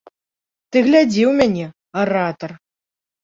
Ты 0.71 0.77
глядзі 0.87 1.21
ў 1.25 1.31
мяне, 1.41 1.67
аратар! 2.05 2.51